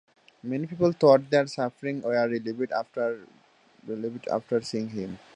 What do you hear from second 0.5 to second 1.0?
people